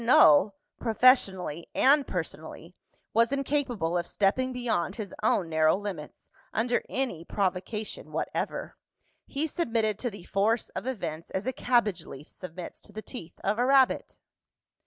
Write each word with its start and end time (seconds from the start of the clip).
Null, 0.03 0.55
professionally 0.79 1.69
and 1.75 2.07
personally, 2.07 2.73
was 3.13 3.31
incapable 3.31 3.99
of 3.99 4.07
stepping 4.07 4.51
beyond 4.51 4.95
his 4.95 5.13
own 5.21 5.47
narrow 5.47 5.75
limits, 5.77 6.31
under 6.51 6.81
any 6.89 7.23
provocation 7.23 8.11
whatever. 8.11 8.77
He 9.27 9.45
submitted 9.45 9.99
to 9.99 10.09
the 10.09 10.23
force 10.23 10.69
of 10.69 10.87
events 10.87 11.29
as 11.29 11.45
a 11.45 11.53
cabbage 11.53 12.03
leaf 12.07 12.29
submits 12.29 12.81
to 12.81 12.91
the 12.91 13.03
teeth 13.03 13.39
of 13.43 13.59
a 13.59 13.65
rabbit. 13.67 14.17